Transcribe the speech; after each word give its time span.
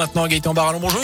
Maintenant, 0.00 0.28
Gaëtan 0.28 0.54
Barallon, 0.54 0.78
bonjour. 0.78 1.02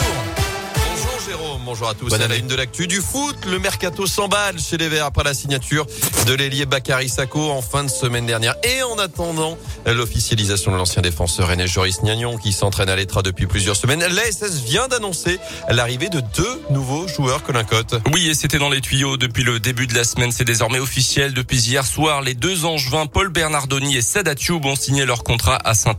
Bonjour 1.63 1.89
à 1.89 1.95
tous. 1.95 2.13
à 2.13 2.29
la 2.29 2.37
une 2.37 2.47
de 2.47 2.55
l'actu 2.55 2.87
du 2.87 3.01
foot, 3.01 3.37
le 3.47 3.59
mercato 3.59 4.07
s'emballe 4.07 4.59
chez 4.59 4.77
les 4.77 4.89
Verts 4.89 5.07
après 5.07 5.25
la 5.25 5.35
signature 5.35 5.87
de 6.27 6.35
l'ailier 6.35 6.67
Bakary 6.67 7.09
Sako 7.09 7.51
en 7.51 7.63
fin 7.63 7.85
de 7.85 7.91
semaine 7.91 8.27
dernière. 8.27 8.55
Et 8.63 8.83
en 8.83 8.99
attendant 8.99 9.59
l'officialisation 9.87 10.73
de 10.73 10.77
l'ancien 10.77 11.03
défenseur 11.03 11.49
René 11.49 11.67
Joris 11.67 12.01
Gnagnon 12.03 12.39
qui 12.39 12.53
s'entraîne 12.53 12.89
à 12.89 12.97
l'Etra 12.97 13.23
depuis 13.23 13.47
plusieurs 13.47 13.77
semaines, 13.77 14.01
l'ASS 14.01 14.63
vient 14.65 14.89
d'annoncer 14.89 15.39
l'arrivée 15.69 16.09
de 16.09 16.21
deux 16.35 16.63
nouveaux 16.71 17.07
joueurs 17.07 17.43
Colin 17.43 17.65
Cotte. 17.65 17.95
Oui, 18.13 18.29
et 18.29 18.35
c'était 18.35 18.59
dans 18.59 18.71
les 18.71 18.81
tuyaux 18.81 19.17
depuis 19.17 19.45
le 19.45 19.61
début 19.61 19.87
de 19.87 19.95
la 19.95 20.05
semaine. 20.05 20.33
C'est 20.33 20.45
désormais 20.45 20.81
officiel. 20.81 21.35
Depuis 21.35 21.61
hier 21.61 21.87
soir, 21.87 22.23
les 22.23 22.35
deux 22.35 22.65
angevins, 22.65 23.07
Paul 23.07 23.29
Bernardoni 23.29 23.97
et 23.97 24.03
Sadat 24.03 24.35
Youb, 24.49 24.65
ont 24.65 24.77
signé 24.77 25.05
leur 25.05 25.23
contrat 25.23 25.59
à 25.65 25.75
saint 25.75 25.97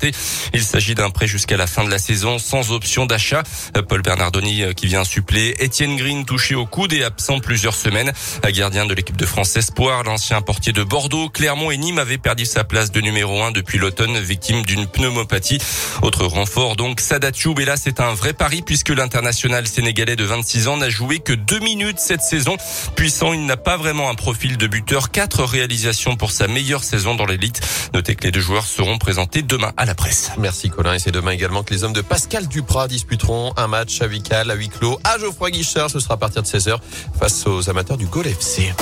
Il 0.54 0.64
s'agit 0.64 0.96
d'un 0.96 1.12
prêt 1.12 1.28
jusqu'à 1.28 1.58
la 1.58 1.68
fin 1.68 1.84
de 1.84 1.90
la 1.90 2.00
saison 2.00 2.40
sans 2.40 2.72
option 2.72 3.06
d'achat. 3.06 3.44
Paul 3.88 4.02
Bernardoni 4.02 4.64
euh, 4.64 4.74
qui 4.74 4.88
vient 4.88 5.04
suppléer 5.04 5.45
Étienne 5.60 5.96
Green 5.96 6.26
touché 6.26 6.56
au 6.56 6.66
coude 6.66 6.94
et 6.94 7.04
absent 7.04 7.40
plusieurs 7.40 7.76
semaines. 7.76 8.12
Gardien 8.54 8.86
de 8.86 8.94
l'équipe 8.94 9.18
de 9.18 9.26
France 9.26 9.56
Espoir, 9.56 10.04
l'ancien 10.04 10.42
portier 10.42 10.74
de 10.74 10.84
Bordeaux, 10.84 11.30
Clermont 11.30 11.72
et 11.72 11.78
Nîmes 11.78 12.00
avait 12.00 12.18
perdu 12.18 12.46
sa 12.46 12.64
place 12.64 12.92
de 12.92 13.02
numéro 13.02 13.44
1 13.44 13.52
depuis 13.52 13.78
l'automne, 13.78 14.18
victime 14.20 14.64
d'une 14.64 14.88
pneumopathie. 14.88 15.60
Autre 16.02 16.26
renfort 16.26 16.76
donc, 16.76 17.02
Sadat. 17.02 17.32
Et 17.60 17.66
là, 17.66 17.76
c'est 17.78 18.00
un 18.00 18.14
vrai 18.14 18.34
pari 18.34 18.62
puisque 18.62 18.90
l'international 18.90 19.68
sénégalais 19.68 20.16
de 20.16 20.24
26 20.24 20.68
ans 20.68 20.78
n'a 20.78 20.90
joué 20.90 21.20
que 21.20 21.34
deux 21.34 21.60
minutes 21.60 22.00
cette 22.00 22.22
saison. 22.22 22.58
Puissant, 22.96 23.34
il 23.34 23.46
n'a 23.46 23.58
pas 23.58 23.78
vraiment 23.78 24.10
un 24.10 24.16
profil 24.16 24.58
de 24.58 24.66
buteur. 24.66 25.12
Quatre 25.12 25.44
réalisations 25.44 26.16
pour 26.16 26.32
sa 26.32 26.48
meilleure 26.48 26.84
saison 26.84 27.14
dans 27.14 27.26
l'élite. 27.26 27.62
Notez 27.94 28.16
que 28.16 28.24
les 28.24 28.32
deux 28.32 28.40
joueurs 28.40 28.66
seront 28.66 28.98
présentés 28.98 29.42
demain 29.42 29.74
à 29.78 29.86
la 29.86 29.96
presse. 29.96 30.32
Merci 30.38 30.70
Colin. 30.70 30.94
Et 30.94 31.00
c'est 31.00 31.12
demain 31.12 31.32
également 31.32 31.64
que 31.64 31.74
les 31.74 31.84
hommes 31.84 31.94
de 31.94 32.02
Pascal 32.02 32.48
Duprat 32.48 32.88
disputeront 32.88 33.54
un 33.58 33.68
match 33.68 34.02
amical 34.02 34.50
à 34.50 34.56
huis 34.56 34.70
clos 34.70 35.00
à 35.04 35.18
Geoffroy 35.20 35.35
Guichard. 35.50 35.90
Ce 35.90 36.00
sera 36.00 36.16
à 36.16 36.18
partir 36.18 36.42
de 36.42 36.48
16h 36.48 36.78
face 37.20 37.46
aux 37.48 37.70
amateurs 37.70 37.98
du 37.98 38.06
Gol 38.06 38.28
FC. 38.28 38.74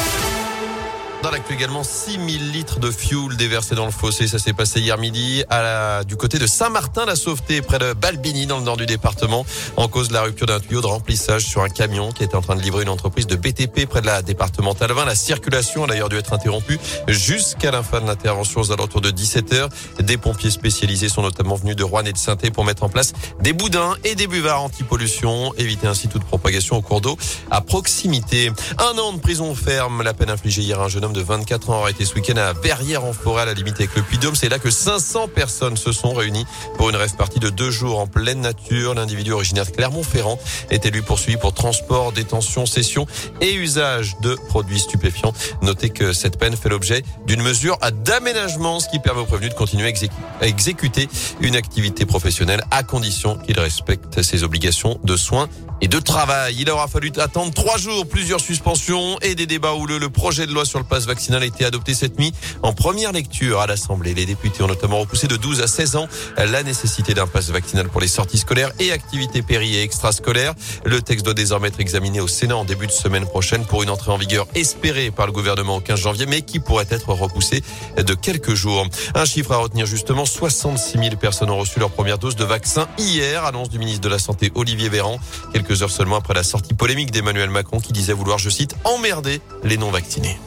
Dans 1.23 1.31
l'actu 1.31 1.53
également, 1.53 1.85
6000 1.85 2.51
litres 2.51 2.81
de 2.81 2.91
fuel 2.91 3.37
déversés 3.37 3.75
dans 3.75 3.85
le 3.85 3.93
fossé. 3.93 4.27
Ça 4.27 4.39
s'est 4.39 4.51
passé 4.51 4.81
hier 4.81 4.97
midi 4.97 5.45
à 5.49 6.03
du 6.03 6.17
côté 6.17 6.37
de 6.37 6.45
Saint-Martin-la-Sauveté, 6.45 7.61
près 7.61 7.79
de 7.79 7.93
Balbini, 7.93 8.45
dans 8.45 8.57
le 8.57 8.65
nord 8.65 8.75
du 8.75 8.85
département. 8.85 9.45
En 9.77 9.87
cause 9.87 10.09
de 10.09 10.13
la 10.15 10.23
rupture 10.23 10.47
d'un 10.47 10.59
tuyau 10.59 10.81
de 10.81 10.85
remplissage 10.85 11.45
sur 11.45 11.63
un 11.63 11.69
camion 11.69 12.11
qui 12.11 12.25
était 12.25 12.35
en 12.35 12.41
train 12.41 12.57
de 12.57 12.61
livrer 12.61 12.83
une 12.83 12.89
entreprise 12.89 13.25
de 13.25 13.37
BTP 13.37 13.85
près 13.85 14.01
de 14.01 14.05
la 14.05 14.21
départementale 14.21 14.91
20. 14.91 15.05
La 15.05 15.15
circulation 15.15 15.85
a 15.85 15.87
d'ailleurs 15.87 16.09
dû 16.09 16.17
être 16.17 16.33
interrompue 16.33 16.77
jusqu'à 17.07 17.71
la 17.71 17.83
fin 17.83 18.01
de 18.01 18.07
l'intervention 18.07 18.59
aux 18.59 18.73
alentours 18.73 18.99
de 18.99 19.09
17 19.09 19.53
heures. 19.53 19.69
Des 20.01 20.17
pompiers 20.17 20.51
spécialisés 20.51 21.07
sont 21.07 21.21
notamment 21.21 21.55
venus 21.55 21.77
de 21.77 21.85
Rouen 21.85 22.03
et 22.03 22.11
de 22.11 22.17
saint 22.17 22.35
pour 22.35 22.65
mettre 22.65 22.83
en 22.83 22.89
place 22.89 23.13
des 23.39 23.53
boudins 23.53 23.95
et 24.03 24.15
des 24.15 24.27
buvards 24.27 24.63
anti-pollution, 24.63 25.53
éviter 25.57 25.87
ainsi 25.87 26.09
toute 26.09 26.25
propagation 26.25 26.75
au 26.75 26.81
cours 26.81 26.99
d'eau 26.99 27.17
à 27.49 27.61
proximité. 27.61 28.51
Un 28.77 28.97
an 28.97 29.13
de 29.13 29.19
prison 29.19 29.55
ferme, 29.55 30.03
la 30.03 30.13
peine 30.13 30.29
infligée 30.29 30.63
hier 30.63 30.81
à 30.81 30.85
un 30.85 30.89
jeune 30.89 31.05
homme 31.05 31.12
de 31.13 31.21
24 31.21 31.69
ans 31.69 31.87
été 31.87 32.05
ce 32.05 32.15
week-end 32.15 32.37
à 32.37 32.53
Verrières 32.53 33.05
en 33.05 33.13
forêt 33.13 33.43
à 33.43 33.45
la 33.45 33.53
limite 33.53 33.75
avec 33.75 33.95
le 33.95 34.01
Puy-Dôme. 34.01 34.35
C'est 34.35 34.49
là 34.49 34.59
que 34.59 34.71
500 34.71 35.27
personnes 35.27 35.77
se 35.77 35.91
sont 35.91 36.13
réunies 36.13 36.45
pour 36.77 36.89
une 36.89 36.95
rêve 36.95 37.15
partie 37.15 37.39
de 37.39 37.49
deux 37.49 37.71
jours 37.71 37.99
en 37.99 38.07
pleine 38.07 38.41
nature. 38.41 38.95
L'individu 38.95 39.31
originaire 39.31 39.65
de 39.65 39.71
Clermont-Ferrand 39.71 40.39
était 40.71 40.89
lui 40.89 41.01
poursuivi 41.01 41.37
pour 41.37 41.53
transport, 41.53 42.11
détention, 42.11 42.65
cession 42.65 43.05
et 43.41 43.53
usage 43.53 44.15
de 44.21 44.35
produits 44.49 44.79
stupéfiants. 44.79 45.33
Notez 45.61 45.89
que 45.89 46.13
cette 46.13 46.37
peine 46.37 46.57
fait 46.57 46.69
l'objet 46.69 47.03
d'une 47.27 47.41
mesure 47.41 47.77
d'aménagement, 48.03 48.79
ce 48.79 48.89
qui 48.89 48.99
permet 48.99 49.21
aux 49.21 49.25
prévenus 49.25 49.51
de 49.51 49.55
continuer 49.55 49.93
à 50.41 50.47
exécuter 50.47 51.07
une 51.41 51.55
activité 51.55 52.05
professionnelle 52.05 52.63
à 52.71 52.83
condition 52.83 53.37
qu'il 53.37 53.59
respecte 53.59 54.21
ses 54.21 54.43
obligations 54.43 54.99
de 55.03 55.15
soins 55.15 55.47
et 55.81 55.87
de 55.87 55.99
travail. 55.99 56.55
Il 56.59 56.69
aura 56.69 56.87
fallu 56.87 57.11
attendre 57.17 57.53
trois 57.53 57.77
jours, 57.77 58.07
plusieurs 58.07 58.39
suspensions 58.39 59.19
et 59.21 59.35
des 59.35 59.45
débats 59.45 59.73
où 59.73 59.85
Le 59.85 60.09
projet 60.09 60.47
de 60.47 60.53
loi 60.53 60.65
sur 60.65 60.79
le 60.79 60.85
pass 60.85 61.02
vaccinal 61.05 61.43
a 61.43 61.45
été 61.45 61.65
adopté 61.65 61.93
cette 61.93 62.19
nuit 62.19 62.33
en 62.61 62.73
première 62.73 63.11
lecture 63.11 63.59
à 63.59 63.67
l'Assemblée. 63.67 64.13
Les 64.13 64.25
députés 64.25 64.63
ont 64.63 64.67
notamment 64.67 64.99
repoussé 64.99 65.27
de 65.27 65.37
12 65.37 65.61
à 65.61 65.67
16 65.67 65.95
ans 65.95 66.07
la 66.37 66.63
nécessité 66.63 67.13
d'un 67.13 67.27
pass 67.27 67.49
vaccinal 67.49 67.89
pour 67.89 68.01
les 68.01 68.07
sorties 68.07 68.37
scolaires 68.37 68.71
et 68.79 68.91
activités 68.91 69.41
péri 69.41 69.75
et 69.75 69.83
extrascolaires. 69.83 70.53
Le 70.85 71.01
texte 71.01 71.25
doit 71.25 71.33
désormais 71.33 71.69
être 71.69 71.79
examiné 71.79 72.19
au 72.19 72.27
Sénat 72.27 72.57
en 72.57 72.65
début 72.65 72.87
de 72.87 72.91
semaine 72.91 73.25
prochaine 73.25 73.65
pour 73.65 73.83
une 73.83 73.89
entrée 73.89 74.11
en 74.11 74.17
vigueur 74.17 74.47
espérée 74.55 75.11
par 75.11 75.25
le 75.25 75.31
gouvernement 75.31 75.77
au 75.77 75.81
15 75.81 75.99
janvier, 75.99 76.25
mais 76.25 76.41
qui 76.41 76.59
pourrait 76.59 76.87
être 76.89 77.09
repoussée 77.13 77.63
de 77.97 78.13
quelques 78.13 78.53
jours. 78.53 78.87
Un 79.15 79.25
chiffre 79.25 79.51
à 79.51 79.57
retenir 79.57 79.85
justement, 79.85 80.25
66 80.25 80.97
000 80.97 81.15
personnes 81.15 81.49
ont 81.49 81.57
reçu 81.57 81.79
leur 81.79 81.91
première 81.91 82.17
dose 82.17 82.35
de 82.35 82.43
vaccin 82.43 82.87
hier, 82.97 83.45
annonce 83.45 83.69
du 83.69 83.79
ministre 83.79 84.01
de 84.01 84.09
la 84.09 84.19
Santé 84.19 84.51
Olivier 84.55 84.89
Véran. 84.89 85.19
Quelques 85.53 85.81
heures 85.81 85.91
seulement 85.91 86.17
après 86.17 86.33
la 86.33 86.43
sortie 86.43 86.73
polémique 86.73 87.11
d'Emmanuel 87.11 87.49
Macron 87.49 87.79
qui 87.79 87.93
disait 87.93 88.13
vouloir, 88.13 88.37
je 88.37 88.49
cite, 88.49 88.75
emmerder 88.83 89.41
les 89.63 89.77
non-vaccinés. 89.77 90.37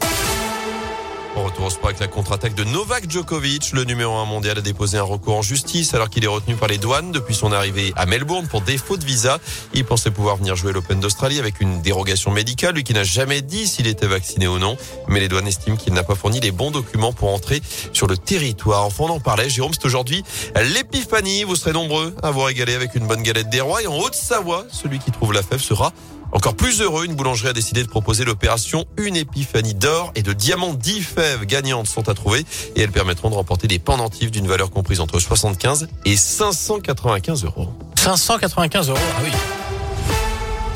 On 1.39 1.45
retourne 1.45 1.69
sport 1.69 1.89
avec 1.91 2.01
la 2.01 2.07
contre-attaque 2.07 2.55
de 2.55 2.65
Novak 2.65 3.11
Djokovic. 3.11 3.73
Le 3.73 3.85
numéro 3.85 4.15
1 4.15 4.25
mondial 4.25 4.57
a 4.57 4.63
déposé 4.63 4.97
un 4.97 5.03
recours 5.03 5.37
en 5.37 5.43
justice 5.43 5.93
alors 5.93 6.09
qu'il 6.09 6.25
est 6.25 6.29
retenu 6.29 6.55
par 6.55 6.67
les 6.67 6.79
douanes 6.79 7.13
depuis 7.13 7.35
son 7.35 7.53
arrivée 7.53 7.93
à 7.95 8.07
Melbourne 8.07 8.47
pour 8.49 8.63
défaut 8.63 8.97
de 8.97 9.05
visa. 9.05 9.39
Il 9.75 9.85
pensait 9.85 10.11
pouvoir 10.11 10.37
venir 10.37 10.57
jouer 10.57 10.73
l'Open 10.73 10.99
d'Australie 10.99 11.39
avec 11.39 11.61
une 11.61 11.83
dérogation 11.83 12.31
médicale, 12.31 12.75
lui 12.75 12.85
qui 12.85 12.95
n'a 12.95 13.05
jamais 13.05 13.43
dit 13.43 13.69
s'il 13.69 13.87
était 13.87 14.07
vacciné 14.07 14.49
ou 14.49 14.59
non. 14.59 14.79
Mais 15.09 15.21
les 15.21 15.29
douanes 15.29 15.47
estiment 15.47 15.77
qu'il 15.77 15.93
n'a 15.93 16.03
pas 16.03 16.15
fourni 16.15 16.41
les 16.41 16.53
bons 16.53 16.71
documents 16.71 17.13
pour 17.13 17.29
entrer 17.29 17.61
sur 17.93 18.07
le 18.07 18.17
territoire. 18.17 18.87
Enfin, 18.87 19.05
on 19.05 19.11
en 19.11 19.21
parlait. 19.21 19.51
Jérôme, 19.51 19.75
c'est 19.75 19.85
aujourd'hui 19.85 20.25
l'épiphanie. 20.73 21.45
Vous 21.45 21.57
serez 21.57 21.73
nombreux 21.73 22.17
à 22.23 22.31
vous 22.31 22.45
régaler 22.45 22.75
avec 22.75 22.95
une 22.95 23.07
bonne 23.07 23.23
galette 23.23 23.51
des 23.51 23.61
rois. 23.61 23.83
Et 23.83 23.87
en 23.87 23.99
Haute-Savoie, 23.99 24.65
celui 24.73 24.99
qui 25.01 25.11
trouve 25.11 25.35
la 25.35 25.43
fève 25.43 25.61
sera 25.61 25.93
encore 26.33 26.55
plus 26.55 26.81
heureux, 26.81 27.05
une 27.05 27.15
boulangerie 27.15 27.49
a 27.49 27.53
décidé 27.53 27.83
de 27.83 27.89
proposer 27.89 28.25
l'opération 28.25 28.85
Une 28.97 29.17
épiphanie 29.17 29.75
d'or 29.75 30.13
et 30.15 30.23
de 30.23 30.33
diamants 30.33 30.75
10 30.75 31.01
fèves 31.03 31.45
gagnantes 31.45 31.87
sont 31.87 32.09
à 32.09 32.15
trouver 32.15 32.45
et 32.75 32.83
elles 32.83 32.93
permettront 32.93 33.31
de 33.31 33.35
remporter 33.35 33.69
des 33.69 33.79
pendentifs 33.79 34.31
d'une 34.31 34.47
valeur 34.47 34.71
comprise 34.71 35.01
entre 35.01 35.19
75 35.19 35.89
et 36.05 36.17
595 36.17 37.45
euros. 37.45 37.69
595 37.97 38.91
euros, 38.91 38.99
ah 39.01 39.21
oui. 39.25 39.31